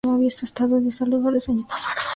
[0.31, 2.07] Su estado de salud fue reseñado por varios medios internacionales.